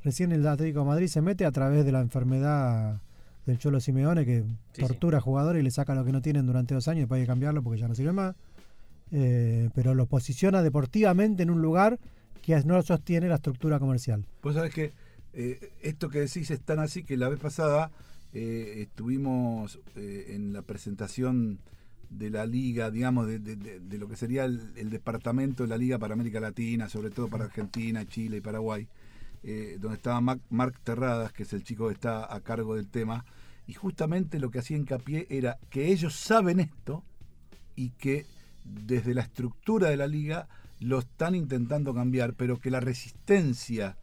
Recién 0.03 0.31
el 0.31 0.45
Atlético 0.45 0.85
Madrid 0.85 1.07
se 1.07 1.21
mete 1.21 1.45
a 1.45 1.51
través 1.51 1.85
de 1.85 1.91
la 1.91 2.01
enfermedad 2.01 3.01
del 3.45 3.57
Cholo 3.59 3.79
Simeone 3.79 4.25
que 4.25 4.43
Sí, 4.73 4.81
tortura 4.81 5.19
a 5.19 5.21
jugadores 5.21 5.61
y 5.61 5.63
le 5.63 5.71
saca 5.71 5.93
lo 5.95 6.03
que 6.03 6.11
no 6.11 6.21
tienen 6.21 6.45
durante 6.45 6.73
dos 6.73 6.87
años 6.87 6.97
y 6.97 7.01
después 7.01 7.19
hay 7.19 7.23
que 7.25 7.27
cambiarlo 7.27 7.61
porque 7.63 7.79
ya 7.79 7.87
no 7.87 7.95
sirve 7.95 8.11
más. 8.13 8.35
Eh, 9.11 9.69
pero 9.75 9.93
lo 9.93 10.07
posiciona 10.07 10.61
deportivamente 10.63 11.43
en 11.43 11.51
un 11.51 11.61
lugar 11.61 11.99
que 12.41 12.59
no 12.63 12.81
sostiene 12.81 13.27
la 13.29 13.35
estructura 13.35 13.79
comercial. 13.79 14.25
Vos 14.41 14.55
sabés 14.55 14.73
que 14.73 14.93
eh, 15.33 15.71
esto 15.81 16.09
que 16.09 16.19
decís 16.19 16.49
es 16.51 16.59
tan 16.61 16.79
así 16.79 17.03
que 17.03 17.17
la 17.17 17.29
vez 17.29 17.39
pasada 17.39 17.91
eh, 18.33 18.75
estuvimos 18.81 19.79
eh, 19.95 20.27
en 20.35 20.53
la 20.53 20.61
presentación 20.61 21.59
de 22.09 22.29
la 22.29 22.45
liga, 22.45 22.91
digamos, 22.91 23.27
de, 23.27 23.39
de- 23.39 23.55
de- 23.55 23.79
de 23.79 23.97
lo 23.97 24.07
que 24.07 24.15
sería 24.15 24.45
el, 24.45 24.61
el 24.75 24.89
departamento 24.89 25.63
de 25.63 25.69
la 25.69 25.77
liga 25.77 25.97
para 25.99 26.13
América 26.13 26.39
Latina, 26.39 26.87
sobre 26.89 27.09
todo 27.09 27.27
para 27.27 27.45
Argentina, 27.45 28.05
Chile 28.05 28.37
y 28.37 28.41
Paraguay, 28.41 28.87
eh, 29.45 29.77
donde 29.79 29.97
estaba 29.97 30.19
Mac- 30.19 30.41
Marc 30.49 30.77
Terradas, 30.83 31.31
que 31.31 31.43
es 31.43 31.53
el 31.53 31.63
chico 31.63 31.87
que 31.87 31.93
está 31.93 32.33
a 32.33 32.39
cargo 32.41 32.75
del 32.75 32.87
tema, 32.87 33.23
y 33.67 33.73
justamente 33.73 34.39
lo 34.39 34.49
que 34.49 34.59
hacía 34.59 34.77
hincapié 34.77 35.27
era 35.29 35.57
que 35.69 35.91
ellos 35.91 36.15
saben 36.15 36.59
esto 36.59 37.03
y 37.75 37.91
que 37.91 38.25
desde 38.63 39.13
la 39.13 39.21
estructura 39.21 39.89
de 39.89 39.97
la 39.97 40.07
liga 40.07 40.47
lo 40.79 40.99
están 40.99 41.35
intentando 41.35 41.93
cambiar, 41.93 42.33
pero 42.33 42.59
que 42.59 42.71
la 42.71 42.79
resistencia 42.79 43.97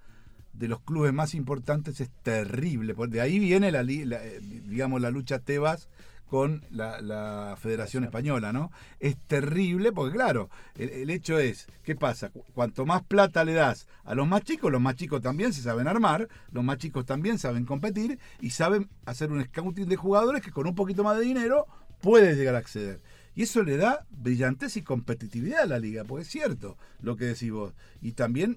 de 0.52 0.68
los 0.68 0.80
clubes 0.80 1.12
más 1.12 1.34
importantes 1.34 2.00
es 2.00 2.10
terrible. 2.22 2.94
De 3.08 3.20
ahí 3.20 3.38
viene 3.38 3.72
la, 3.72 3.82
la, 3.82 4.24
eh, 4.24 4.40
digamos 4.40 5.00
la 5.00 5.10
lucha 5.10 5.38
Tebas 5.38 5.88
con 6.32 6.64
la, 6.70 7.56
Federación 7.60 8.04
Española, 8.04 8.54
¿no? 8.54 8.72
Es 9.00 9.18
terrible 9.26 9.92
porque, 9.92 10.14
claro, 10.14 10.48
el, 10.76 10.88
el 10.88 11.10
hecho 11.10 11.38
es, 11.38 11.66
¿qué 11.82 11.94
pasa? 11.94 12.30
Cu- 12.30 12.42
Cuanto 12.54 12.86
más 12.86 13.02
plata 13.02 13.44
le 13.44 13.52
das 13.52 13.86
a 14.04 14.14
los 14.14 14.26
más 14.26 14.40
chicos, 14.42 14.72
los 14.72 14.80
más 14.80 14.96
chicos 14.96 15.20
también 15.20 15.52
se 15.52 15.60
saben 15.60 15.86
armar, 15.88 16.30
los 16.50 16.64
más 16.64 16.78
chicos 16.78 17.04
también 17.04 17.38
saben 17.38 17.66
competir 17.66 18.18
y 18.40 18.48
saben 18.48 18.88
hacer 19.04 19.30
un 19.30 19.44
scouting 19.44 19.86
de 19.90 19.96
jugadores 19.96 20.40
que 20.40 20.50
con 20.52 20.66
un 20.66 20.74
poquito 20.74 21.04
más 21.04 21.18
de 21.18 21.24
dinero 21.24 21.66
puede 22.00 22.34
llegar 22.34 22.54
a 22.54 22.58
acceder. 22.58 23.02
Y 23.34 23.42
eso 23.42 23.62
le 23.62 23.76
da 23.76 24.06
brillantez 24.08 24.78
y 24.78 24.82
competitividad 24.82 25.60
a 25.64 25.66
la 25.66 25.78
liga, 25.78 26.04
porque 26.04 26.22
es 26.22 26.28
cierto 26.30 26.78
lo 27.02 27.14
que 27.16 27.26
decís 27.26 27.52
vos. 27.52 27.74
Y 28.00 28.12
también 28.12 28.56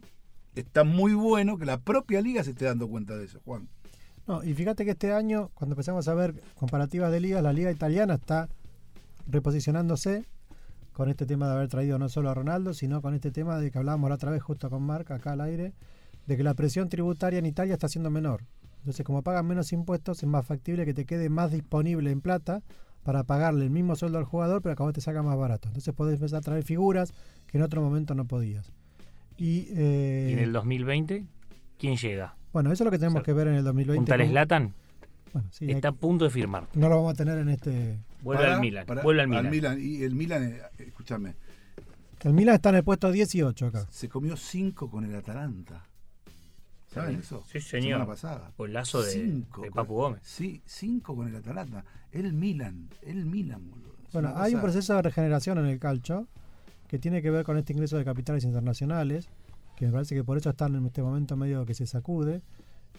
está 0.55 0.85
muy 0.85 1.13
bueno 1.13 1.57
que 1.57 1.65
la 1.65 1.81
propia 1.81 2.21
liga 2.21 2.41
se 2.45 2.51
esté 2.51 2.63
dando 2.63 2.87
cuenta 2.87 3.17
de 3.17 3.25
eso, 3.25 3.41
Juan. 3.43 3.67
No, 4.27 4.43
y 4.43 4.53
fíjate 4.53 4.85
que 4.85 4.91
este 4.91 5.13
año, 5.13 5.51
cuando 5.53 5.73
empezamos 5.73 6.07
a 6.07 6.13
ver 6.13 6.41
comparativas 6.55 7.11
de 7.11 7.19
ligas, 7.19 7.43
la 7.43 7.53
liga 7.53 7.71
italiana 7.71 8.15
está 8.15 8.49
reposicionándose 9.27 10.25
con 10.93 11.09
este 11.09 11.25
tema 11.25 11.47
de 11.47 11.53
haber 11.55 11.67
traído 11.67 11.99
no 11.99 12.09
solo 12.09 12.29
a 12.29 12.33
Ronaldo, 12.33 12.73
sino 12.73 13.01
con 13.01 13.13
este 13.13 13.29
tema 13.29 13.59
de 13.59 13.69
que 13.69 13.77
hablábamos 13.77 14.09
la 14.09 14.15
otra 14.15 14.31
vez 14.31 14.41
justo 14.41 14.69
con 14.69 14.83
Marc 14.83 15.11
acá 15.11 15.33
al 15.33 15.41
aire, 15.41 15.73
de 16.25 16.37
que 16.37 16.43
la 16.43 16.53
presión 16.53 16.89
tributaria 16.89 17.37
en 17.37 17.45
Italia 17.45 17.73
está 17.73 17.87
siendo 17.87 18.09
menor. 18.09 18.43
Entonces, 18.79 19.05
como 19.05 19.21
pagan 19.21 19.45
menos 19.45 19.73
impuestos, 19.73 20.23
es 20.23 20.29
más 20.29 20.45
factible 20.45 20.85
que 20.85 20.93
te 20.93 21.05
quede 21.05 21.29
más 21.29 21.51
disponible 21.51 22.11
en 22.11 22.21
plata 22.21 22.61
para 23.03 23.23
pagarle 23.23 23.65
el 23.65 23.71
mismo 23.71 23.95
sueldo 23.95 24.17
al 24.17 24.23
jugador, 24.23 24.61
pero 24.61 24.75
que 24.75 24.83
a 24.83 24.85
vos 24.85 24.93
te 24.93 25.01
saca 25.01 25.21
más 25.21 25.37
barato. 25.37 25.67
Entonces 25.67 25.93
podés 25.93 26.15
empezar 26.15 26.39
a 26.39 26.41
traer 26.41 26.63
figuras 26.63 27.13
que 27.47 27.57
en 27.57 27.63
otro 27.63 27.81
momento 27.81 28.15
no 28.15 28.25
podías. 28.25 28.71
Y, 29.37 29.67
eh, 29.75 30.27
Y 30.29 30.33
en 30.33 30.39
el 30.39 30.53
2020, 30.53 31.25
¿quién 31.77 31.97
llega? 31.97 32.35
Bueno, 32.55 32.71
eso 32.71 32.83
es 32.83 32.85
lo 32.85 32.91
que 32.91 32.97
tenemos 32.97 33.15
O 33.15 33.19
sea, 33.19 33.25
que 33.25 33.33
ver 33.33 33.47
en 33.49 33.55
el 33.55 33.63
2020. 33.65 33.99
Un 33.99 34.05
tal 34.05 34.27
Zlatan 34.27 34.73
Bueno, 35.33 35.49
sí, 35.51 35.65
hay- 35.65 35.71
está 35.71 35.89
a 35.89 35.91
punto 35.91 36.23
de 36.23 36.31
firmar. 36.31 36.67
no 36.73 36.87
lo 36.87 36.95
vamos 36.95 37.13
a 37.13 37.15
tener 37.15 37.37
en 37.37 37.49
este. 37.49 37.99
Vuelve 38.23 38.43
Para- 38.43 38.55
al 38.55 38.61
Milan. 38.61 38.85
para- 38.85 39.03
vuelve 39.03 39.21
al 39.21 39.27
Milan. 39.27 39.77
Y 39.81 40.03
el 40.03 40.15
Milan, 40.15 40.43
eh, 40.43 40.61
escúchame, 40.79 41.35
El 42.21 42.33
Milan 42.33 42.55
está 42.55 42.69
en 42.69 42.75
el 42.75 42.83
puesto 42.85 43.11
18 43.11 43.67
acá. 43.67 43.85
se 43.91 44.07
comió 44.09 44.37
cinco 44.37 44.89
con 44.89 45.03
el 45.03 45.13
Atalanta. 45.15 45.85
¿Saben 46.87 47.17
eso? 47.19 47.43
Sí, 47.51 47.59
Semana 47.59 47.83
señor. 47.85 48.07
pasada. 48.07 48.51
Golazo 48.57 49.03
de, 49.03 49.11
Cinco 49.11 49.61
de 49.63 49.71
Papu 49.71 49.95
Gómez. 49.95 50.21
Sí, 50.23 50.61
cinco 50.65 51.13
con 51.15 51.27
el 51.27 51.35
Atalanta. 51.35 51.83
El 52.13 52.31
Milan, 52.31 52.87
el 53.01 53.25
Milan, 53.25 53.69
boludo. 53.69 53.95
Bueno, 54.13 54.31
hay 54.37 54.55
un 54.55 54.61
proceso 54.61 54.95
de 54.95 55.01
regeneración 55.01 55.57
en 55.57 55.65
el 55.65 55.77
calcio 55.77 56.27
que 56.87 56.97
tiene 56.97 57.21
que 57.21 57.29
ver 57.31 57.43
con 57.43 57.57
este 57.57 57.73
ingreso 57.73 57.97
de 57.97 58.05
capitales 58.05 58.45
internacionales, 58.45 59.27
que 59.75 59.85
me 59.87 59.91
parece 59.91 60.15
que 60.15 60.23
por 60.23 60.37
eso 60.37 60.49
están 60.49 60.75
en 60.75 60.85
este 60.85 61.01
momento 61.03 61.35
medio 61.35 61.65
que 61.65 61.73
se 61.73 61.85
sacude, 61.87 62.41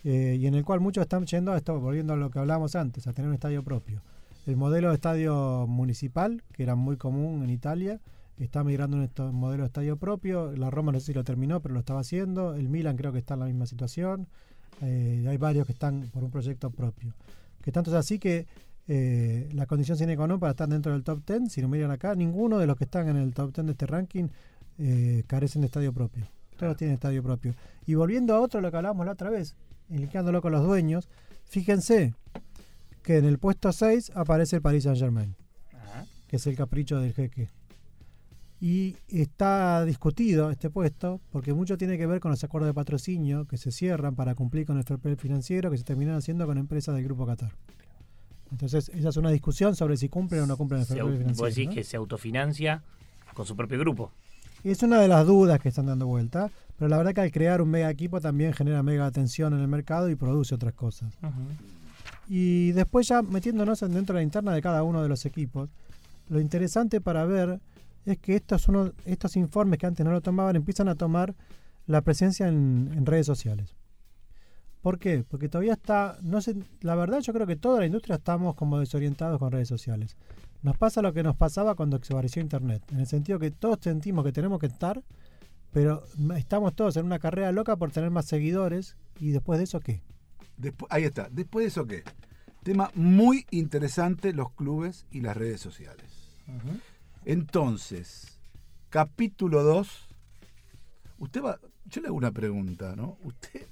eh, 0.05 0.37
y 0.39 0.47
en 0.47 0.55
el 0.55 0.65
cual 0.65 0.81
muchos 0.81 1.03
están 1.03 1.25
yendo 1.27 1.53
a 1.53 1.57
esto, 1.57 1.79
volviendo 1.81 2.13
a 2.13 2.17
lo 2.17 2.31
que 2.31 2.39
hablábamos 2.39 2.77
antes, 2.77 3.07
a 3.07 3.13
tener 3.13 3.29
un 3.29 3.35
estadio 3.35 3.63
propio. 3.63 4.03
El 4.47 4.57
modelo 4.57 4.89
de 4.91 4.95
estadio 4.95 5.67
municipal, 5.67 6.43
que 6.53 6.63
era 6.63 6.77
muy 6.77 6.97
común 6.97 7.43
en 7.43 7.51
Italia, 7.51 8.01
está 8.39 8.63
migrando 8.63 8.97
un 8.99 9.03
esto- 9.05 9.33
modelo 9.33 9.65
de 9.65 9.67
estadio 9.69 9.97
propio. 9.97 10.53
La 10.57 10.71
Roma 10.71 10.93
no 10.93 11.01
sé 11.01 11.07
si 11.07 11.15
lo 11.15 11.25
terminó, 11.25 11.61
pero 11.61 11.75
lo 11.75 11.81
estaba 11.81 12.01
haciendo. 12.01 12.55
El 12.55 12.69
Milan 12.69 12.97
creo 12.97 13.13
que 13.13 13.19
está 13.19 13.35
en 13.35 13.41
la 13.41 13.47
misma 13.47 13.67
situación. 13.67 14.29
Eh, 14.83 15.25
hay 15.29 15.37
varios 15.39 15.67
que 15.67 15.73
están 15.73 16.03
por 16.13 16.23
un 16.23 16.31
proyecto 16.31 16.71
propio. 16.71 17.15
Que 17.63 17.73
tanto 17.73 17.91
es 17.91 17.97
así 17.97 18.19
que 18.21 18.47
eh, 18.87 19.49
la 19.53 19.67
condición 19.67 19.97
sine 19.99 20.17
qua 20.17 20.29
para 20.39 20.51
estar 20.51 20.69
dentro 20.69 20.93
del 20.93 21.03
top 21.03 21.27
10, 21.27 21.51
si 21.51 21.61
lo 21.61 21.69
miran 21.69 21.91
acá, 21.91 22.15
ninguno 22.15 22.59
de 22.59 22.67
los 22.69 22.77
que 22.77 22.85
están 22.85 23.09
en 23.09 23.17
el 23.17 23.35
top 23.35 23.53
10 23.53 23.67
de 23.67 23.73
este 23.73 23.87
ranking 23.87 24.29
eh, 24.79 25.25
carecen 25.27 25.63
de 25.63 25.67
estadio 25.67 25.93
propio. 25.93 26.29
Todos 26.57 26.77
tienen 26.77 26.95
estadio 26.95 27.23
propio. 27.23 27.55
Y 27.87 27.95
volviendo 27.95 28.35
a 28.35 28.41
otro, 28.41 28.61
lo 28.61 28.71
que 28.71 28.77
hablábamos 28.77 29.07
la 29.07 29.13
otra 29.13 29.31
vez, 29.31 29.57
linkeándolo 29.89 30.41
con 30.43 30.53
los 30.53 30.65
dueños, 30.65 31.09
fíjense 31.45 32.15
que 33.03 33.19
en 33.19 33.25
el 33.25 33.39
puesto 33.39 33.73
6 33.73 34.13
aparece 34.15 34.57
el 34.57 34.63
Paris 34.63 34.85
Saint 34.85 34.99
Germain, 34.99 35.35
Ajá. 35.73 36.05
que 36.27 36.37
es 36.37 36.47
el 36.47 36.57
capricho 36.57 36.99
del 36.99 37.13
jeque. 37.13 37.51
Y 38.59 38.97
está 39.09 39.85
discutido 39.85 40.51
este 40.51 40.71
puesto 40.71 41.21
porque 41.31 41.53
mucho 41.53 41.77
tiene 41.77 41.99
que 41.99 42.07
ver 42.07 42.21
con 42.21 42.31
los 42.31 42.43
acuerdos 42.43 42.69
de 42.69 42.75
patrocinio 42.75 43.47
que 43.47 43.59
se 43.59 43.71
cierran 43.71 44.17
para 44.17 44.35
cumplir 44.35 44.65
con 44.67 44.79
el 44.79 44.85
fair 44.85 44.99
play 44.99 45.15
financiero 45.17 45.71
que 45.71 45.77
se 45.77 45.85
terminan 45.85 46.17
haciendo 46.17 46.47
con 46.47 46.57
empresas 46.57 46.95
del 46.95 47.05
Grupo 47.05 47.27
Qatar. 47.27 47.53
Entonces, 48.51 48.89
esa 48.95 49.09
es 49.11 49.17
una 49.19 49.31
discusión 49.31 49.77
sobre 49.77 49.97
si 49.99 50.09
cumplen 50.09 50.43
o 50.43 50.47
no 50.47 50.57
cumplen 50.57 50.81
el 50.81 50.87
fair 50.87 51.03
financiero. 51.03 51.35
vos 51.37 51.55
decís 51.55 51.69
¿no? 51.69 51.75
que 51.75 51.85
se 51.85 51.97
autofinancia 51.99 52.83
con 53.35 53.45
su 53.45 53.55
propio 53.57 53.79
grupo. 53.79 54.11
Es 54.65 54.83
una 54.83 55.01
de 55.01 55.09
las 55.09 55.27
dudas 55.27 55.61
que 55.61 55.69
están 55.69 55.87
dando 55.87 56.07
vuelta, 56.07 56.51
pero 56.79 56.89
la 56.89 56.97
verdad 56.99 57.15
que 57.15 57.21
al 57.21 57.31
crear 57.33 57.63
un 57.63 57.69
mega 57.71 57.89
equipo 57.91 58.21
también 58.21 58.53
genera 58.53 58.83
mega 58.83 59.07
atención 59.07 59.55
en 59.55 59.61
el 59.61 59.69
mercado 59.69 60.11
y 60.11 60.17
produce 60.17 60.55
otras 60.55 60.75
cosas. 60.75 61.15
Y 62.29 62.73
después 62.73 63.07
ya 63.09 63.23
metiéndonos 63.23 63.83
en- 63.83 63.93
dentro 63.95 64.15
de 64.15 64.21
la 64.21 64.25
interna 64.25 64.53
de 64.53 64.61
cada 64.63 64.83
uno 64.83 65.03
de 65.03 65.09
los 65.09 65.25
equipos, 65.25 65.69
lo 66.29 66.41
interesante 66.41 67.01
para 67.01 67.25
ver 67.25 67.61
es 68.05 68.19
que 68.19 68.35
estos, 68.37 68.67
uno, 68.69 68.93
estos 69.05 69.37
informes 69.37 69.79
que 69.79 69.87
antes 69.87 70.05
no 70.05 70.11
lo 70.13 70.21
tomaban 70.21 70.57
empiezan 70.57 70.89
a 70.89 70.95
tomar 70.97 71.35
la 71.87 72.01
presencia 72.03 72.49
en, 72.49 72.91
en 72.97 73.07
redes 73.07 73.27
sociales. 73.27 73.75
¿Por 74.87 75.01
qué? 75.01 75.25
Porque 75.29 75.49
todavía 75.49 75.73
está, 75.73 76.17
no 76.23 76.41
sé, 76.41 76.55
la 76.81 76.95
verdad 76.95 77.19
yo 77.19 77.33
creo 77.33 77.45
que 77.45 77.57
toda 77.57 77.81
la 77.81 77.87
industria 77.87 78.15
estamos 78.15 78.55
como 78.55 78.79
desorientados 78.79 79.37
con 79.41 79.51
redes 79.51 79.67
sociales. 79.67 80.17
Nos 80.63 80.77
pasa 80.77 81.03
lo 81.03 81.13
que 81.13 81.25
nos 81.25 81.35
pasaba 81.35 81.75
cuando 81.75 81.99
se 82.05 82.13
apareció 82.13 82.41
Internet, 82.41 82.85
en 82.93 83.01
el 83.01 83.09
sentido 83.09 83.41
que 83.41 83.51
todos 83.51 83.79
sentimos 83.81 84.25
que 84.25 84.31
tenemos 84.31 84.61
que 84.61 84.67
estar, 84.67 85.03
pero 85.73 86.05
estamos 86.37 86.73
todos 86.77 86.97
en 86.97 87.05
una 87.05 87.19
carrera 87.19 87.51
loca 87.51 87.75
por 87.75 87.91
tener 87.91 88.13
más 88.13 88.27
seguidores 88.27 88.97
y 89.19 89.31
después 89.31 89.59
de 89.59 89.65
eso 89.65 89.81
qué? 89.81 90.03
Ahí 90.89 91.03
está. 91.03 91.31
Después 91.33 91.65
de 91.65 91.69
eso, 91.71 91.85
¿qué? 91.85 92.05
Tema 92.63 92.93
muy 92.95 93.45
interesante, 93.51 94.33
los 94.33 94.53
clubes 94.53 95.05
y 95.11 95.21
las 95.21 95.37
redes 95.37 95.61
sociales. 95.61 96.39
Entonces, 97.25 98.39
capítulo 98.91 99.65
2. 99.65 100.07
Usted 101.19 101.43
va. 101.43 101.59
Yo 101.87 102.01
le 102.03 102.07
hago 102.07 102.17
una 102.17 102.31
pregunta, 102.31 102.95
¿no? 102.95 103.19
¿Usted 103.25 103.67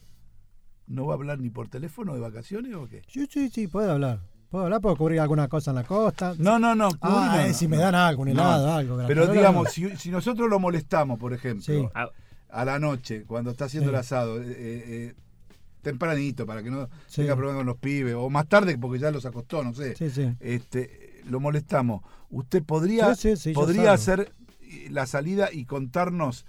no 0.86 1.06
va 1.06 1.14
a 1.14 1.16
hablar 1.16 1.38
ni 1.38 1.50
por 1.50 1.68
teléfono 1.68 2.14
de 2.14 2.20
vacaciones 2.20 2.74
o 2.74 2.86
qué? 2.88 3.02
Sí, 3.08 3.26
sí, 3.30 3.48
sí, 3.50 3.66
puedo 3.68 3.90
hablar. 3.92 4.20
Puedo 4.50 4.64
hablar, 4.64 4.80
puedo 4.80 4.96
cubrir 4.96 5.18
alguna 5.20 5.48
cosa 5.48 5.70
en 5.72 5.76
la 5.76 5.84
costa. 5.84 6.34
No, 6.38 6.58
no, 6.60 6.74
no. 6.76 6.88
Ah, 7.00 7.32
no, 7.36 7.40
eh, 7.40 7.48
no, 7.48 7.54
si 7.54 7.64
no. 7.66 7.70
me 7.70 7.76
dan 7.78 7.94
algo, 7.96 8.22
un 8.22 8.28
No. 8.28 8.32
helado, 8.34 8.72
algo. 8.72 8.98
Pero 9.06 9.26
digamos, 9.26 9.64
no. 9.64 9.70
si, 9.70 9.96
si 9.96 10.10
nosotros 10.10 10.48
lo 10.48 10.60
molestamos, 10.60 11.18
por 11.18 11.32
ejemplo, 11.32 11.64
Sí. 11.64 11.88
Ah, 11.94 12.08
a 12.50 12.64
la 12.64 12.78
noche, 12.78 13.24
cuando 13.26 13.50
está 13.50 13.64
haciendo 13.64 13.90
Sí. 13.90 13.94
el 13.94 14.00
asado, 14.00 14.40
eh, 14.40 14.44
eh, 14.48 15.14
tempranito, 15.82 16.46
para 16.46 16.62
que 16.62 16.70
no 16.70 16.88
Sí. 17.08 17.22
tenga 17.22 17.34
problemas 17.34 17.58
con 17.60 17.66
los 17.66 17.76
pibes, 17.78 18.14
o 18.14 18.30
más 18.30 18.48
tarde 18.48 18.78
porque 18.78 18.98
ya 19.00 19.10
los 19.10 19.26
acostó, 19.26 19.64
no 19.64 19.74
sé. 19.74 19.96
Sí, 19.96 20.08
sí. 20.10 20.32
Este, 20.40 21.20
lo 21.28 21.40
molestamos. 21.40 22.02
¿Usted 22.30 22.62
podría, 22.62 23.14
Sí, 23.16 23.30
sí, 23.30 23.36
sí, 23.36 23.48
yo 23.54 23.60
podría 23.60 23.92
hacer 23.92 24.32
eh, 24.62 24.88
la 24.90 25.06
salida 25.06 25.48
y 25.52 25.64
contarnos 25.64 26.46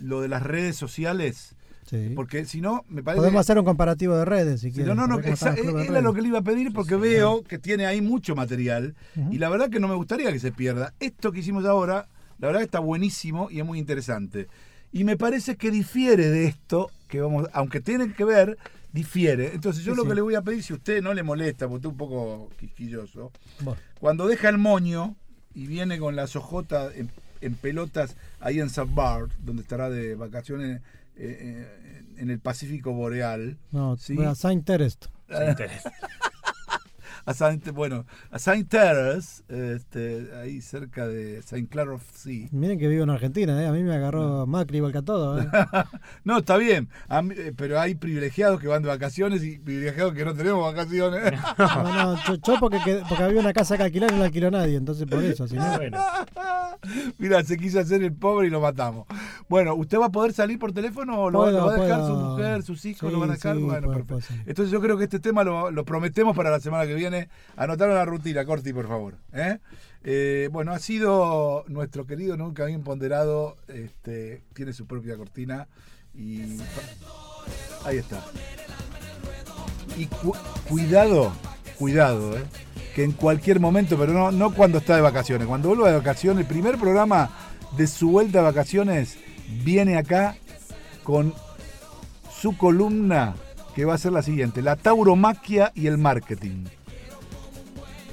lo 0.00 0.20
de 0.20 0.28
las 0.28 0.42
redes 0.42 0.76
sociales? 0.76 1.53
Sí. 1.84 2.12
Porque 2.14 2.44
si 2.44 2.60
no, 2.60 2.84
me 2.88 3.02
parece... 3.02 3.20
Podemos 3.20 3.40
hacer 3.40 3.58
un 3.58 3.64
comparativo 3.64 4.16
de 4.16 4.24
redes 4.24 4.60
si 4.60 4.72
quieren. 4.72 4.96
no, 4.96 5.06
no, 5.06 5.16
no, 5.16 5.18
de 5.18 5.84
era 5.84 6.00
lo 6.00 6.12
que 6.14 6.22
le 6.22 6.28
iba 6.28 6.38
a 6.38 6.42
pedir 6.42 6.72
porque 6.72 6.96
veo 6.96 7.42
que 7.42 7.58
tiene 7.58 7.86
ahí 7.86 8.00
mucho 8.00 8.34
material 8.34 8.94
y 9.30 9.38
la 9.38 9.48
verdad 9.48 9.70
que 9.70 9.80
no 9.80 9.88
me 9.88 9.94
gustaría 9.94 10.32
que 10.32 10.38
se 10.40 10.52
pierda. 10.52 10.94
Esto 11.00 11.32
que 11.32 11.40
hicimos 11.40 11.64
ahora, 11.64 12.08
la 12.38 12.48
verdad 12.48 12.60
que 12.60 12.66
está 12.66 12.80
buenísimo 12.80 13.50
y 13.50 13.60
es 13.60 13.66
muy 13.66 13.78
interesante. 13.78 14.48
Y 14.92 15.04
me 15.04 15.16
parece 15.16 15.56
que 15.56 15.70
difiere 15.70 16.28
de 16.28 16.46
esto, 16.46 16.90
que 17.08 17.20
vamos, 17.20 17.48
aunque 17.52 17.80
tienen 17.80 18.12
que 18.12 18.24
ver, 18.24 18.56
difiere. 18.92 19.50
Entonces 19.52 19.84
yo 19.84 19.94
lo 19.94 20.04
que 20.04 20.14
le 20.14 20.20
voy 20.20 20.36
a 20.36 20.42
pedir, 20.42 20.62
si 20.62 20.72
a 20.72 20.76
usted 20.76 21.02
no 21.02 21.12
le 21.12 21.24
molesta, 21.24 21.66
porque 21.66 21.88
usted 21.88 21.88
es 21.88 21.92
un 21.92 21.98
poco 21.98 22.50
quisquilloso, 22.58 23.32
Bueno, 23.60 23.80
cuando 23.98 24.28
deja 24.28 24.48
el 24.48 24.58
moño 24.58 25.16
y 25.52 25.66
viene 25.66 25.98
con 25.98 26.14
las 26.14 26.36
ojotas 26.36 26.94
en, 26.94 27.10
en 27.40 27.54
pelotas 27.54 28.16
ahí 28.40 28.60
en. 28.60 28.68
Bart, 28.94 29.32
donde 29.40 29.62
estará 29.62 29.90
de 29.90 30.14
vacaciones 30.14 30.80
eh, 31.16 31.38
eh, 31.40 32.04
en 32.18 32.30
el 32.30 32.40
Pacífico 32.40 32.92
Boreal, 32.92 33.58
no, 33.72 33.96
Sí. 33.96 34.16
a 34.22 34.34
Saint 34.34 34.64
Terest. 34.64 35.06
a 37.26 37.32
Saint, 37.32 37.66
bueno, 37.70 38.04
a 38.30 38.38
Saint 38.38 38.68
Terence, 38.68 39.42
este, 39.48 40.28
ahí 40.42 40.60
cerca 40.60 41.06
de 41.08 41.40
Saint 41.42 41.70
Clair 41.70 41.88
of 41.88 42.02
Sea. 42.14 42.48
Miren 42.52 42.78
que 42.78 42.86
vivo 42.86 43.02
en 43.04 43.08
Argentina, 43.10 43.62
¿eh? 43.62 43.66
a 43.66 43.72
mí 43.72 43.82
me 43.82 43.94
agarró 43.94 44.46
Macri 44.46 44.76
igual 44.76 44.92
que 44.92 44.98
a 44.98 45.02
todo. 45.02 45.40
¿eh? 45.40 45.46
No, 46.24 46.38
está 46.38 46.58
bien, 46.58 46.90
a 47.08 47.22
mí- 47.22 47.34
eh, 47.36 47.54
pero 47.56 47.80
hay 47.80 47.94
privilegiados 47.94 48.60
que 48.60 48.68
van 48.68 48.82
de 48.82 48.88
vacaciones 48.88 49.42
y 49.42 49.58
privilegiados 49.58 50.12
que 50.12 50.24
no 50.24 50.34
tenemos 50.34 50.62
vacaciones. 50.74 51.32
No, 51.56 51.82
no, 52.14 52.24
yo, 52.26 52.34
yo 52.34 52.60
porque, 52.60 53.02
había 53.18 53.40
una 53.40 53.54
casa 53.54 53.78
que 53.78 53.84
alquilar 53.84 54.10
y 54.10 54.14
no 54.14 54.18
la 54.20 54.26
alquiló 54.26 54.50
nadie, 54.50 54.76
entonces 54.76 55.06
por 55.06 55.24
eso. 55.24 55.48
Si 55.48 55.56
no, 55.56 55.76
Bueno, 55.78 55.98
Mira, 57.16 57.42
se 57.42 57.56
quiso 57.56 57.80
hacer 57.80 58.02
el 58.02 58.12
pobre 58.12 58.48
y 58.48 58.50
lo 58.50 58.60
matamos. 58.60 59.06
Bueno, 59.48 59.74
¿usted 59.74 59.98
va 59.98 60.06
a 60.06 60.10
poder 60.12 60.32
salir 60.32 60.58
por 60.58 60.72
teléfono 60.72 61.20
o 61.20 61.30
lo, 61.30 61.40
Puedo, 61.40 61.60
lo 61.60 61.66
va 61.66 61.74
a 61.74 61.76
dejar 61.76 62.00
puedo. 62.00 62.08
su 62.20 62.26
mujer, 62.30 62.62
sus 62.62 62.84
hijos, 62.86 63.08
Sí, 63.08 63.12
lo 63.14 63.20
van 63.20 63.30
a 63.30 63.34
dejar? 63.34 63.56
sí, 63.56 63.62
bueno, 63.62 63.86
puedo, 63.92 64.04
perfecto. 64.06 64.34
Entonces 64.46 64.72
yo 64.72 64.80
creo 64.80 64.96
que 64.96 65.04
este 65.04 65.20
tema 65.20 65.44
lo, 65.44 65.70
lo 65.70 65.84
prometemos 65.84 66.34
para 66.34 66.50
la 66.50 66.60
semana 66.60 66.86
que 66.86 66.94
viene. 66.94 67.28
Anotaron 67.56 67.94
la 67.94 68.04
rutina, 68.06 68.44
Corti, 68.46 68.72
por 68.72 68.88
favor. 68.88 69.16
¿eh? 69.32 69.58
Eh, 70.02 70.48
bueno, 70.52 70.72
ha 70.72 70.78
sido 70.78 71.64
nuestro 71.68 72.06
querido, 72.06 72.36
nunca 72.36 72.64
bien 72.64 72.82
ponderado, 72.82 73.56
este, 73.68 74.42
tiene 74.54 74.72
su 74.72 74.86
propia 74.86 75.16
cortina 75.16 75.68
y 76.14 76.58
ahí 77.84 77.98
está. 77.98 78.22
Y 79.96 80.06
cu- 80.06 80.34
cuidado, 80.68 81.32
cuidado, 81.78 82.36
¿eh? 82.36 82.42
que 82.94 83.04
en 83.04 83.12
cualquier 83.12 83.60
momento, 83.60 83.96
pero 83.98 84.12
no, 84.12 84.30
no 84.32 84.52
cuando 84.54 84.78
está 84.78 84.96
de 84.96 85.02
vacaciones, 85.02 85.46
cuando 85.46 85.68
vuelva 85.68 85.90
de 85.90 85.98
vacaciones, 85.98 86.42
el 86.42 86.46
primer 86.48 86.78
programa 86.78 87.30
de 87.76 87.86
su 87.86 88.10
vuelta 88.10 88.38
de 88.38 88.44
vacaciones 88.44 89.18
viene 89.64 89.96
acá 89.96 90.36
con 91.02 91.34
su 92.40 92.56
columna 92.56 93.34
que 93.74 93.84
va 93.84 93.94
a 93.94 93.98
ser 93.98 94.12
la 94.12 94.22
siguiente, 94.22 94.62
la 94.62 94.76
tauromaquia 94.76 95.72
y 95.74 95.86
el 95.86 95.98
marketing. 95.98 96.64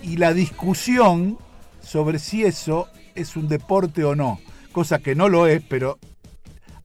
Y 0.04 0.18
la 0.18 0.34
discusión 0.34 1.38
sobre 1.82 2.18
si 2.20 2.44
eso 2.44 2.88
es 3.14 3.36
un 3.36 3.48
deporte 3.48 4.04
o 4.04 4.16
no, 4.16 4.40
cosa 4.72 5.00
que 5.00 5.14
no 5.16 5.30
lo 5.30 5.46
es, 5.48 5.62
pero 5.68 6.00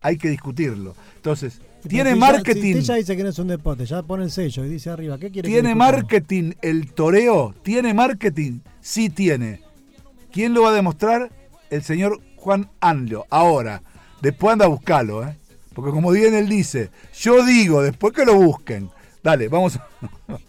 hay 0.03 0.19
que 0.19 0.29
discutirlo. 0.29 0.95
Entonces, 1.17 1.61
tiene 1.89 2.11
Si 2.13 2.17
ya- 2.17 2.21
marketing. 2.21 2.75
Si 2.75 2.83
ya 2.83 2.95
dice 2.97 3.17
que 3.17 3.23
no 3.23 3.31
es 3.31 3.39
un 3.39 3.49
deporte, 3.49 3.87
ya 3.87 4.03
pone 4.03 4.25
el 4.25 4.31
sello 4.31 4.65
y 4.65 4.69
dice 4.69 4.91
arriba, 4.91 5.19
¿qué 5.19 5.31
quiere 5.31 5.49
¿Tiene 5.49 5.75
marketing 5.75 6.53
el 6.61 6.93
toreo? 6.93 7.55
¿Tiene 7.63 7.95
marketing? 7.95 8.61
Sí 8.81 9.09
tiene. 9.09 9.61
¿Quién 10.33 10.53
lo 10.53 10.63
va 10.63 10.71
a 10.71 10.75
demostrar? 10.75 11.31
El 11.71 11.83
señor 11.83 12.21
Juan 12.37 12.69
Anlo. 12.81 13.25
Ahora, 13.31 13.83
después 14.21 14.53
anda 14.53 14.67
a 14.67 14.69
buscarlo, 14.69 15.27
¿eh? 15.27 15.37
Porque 15.75 15.91
como 15.91 16.11
bien 16.11 16.35
él 16.35 16.49
dice, 16.49 16.91
yo 17.15 17.45
digo, 17.45 17.83
después 17.83 18.15
que 18.15 18.25
lo 18.25 18.35
busquen. 18.35 18.91
Dale, 19.23 19.49
vamos. 19.49 19.79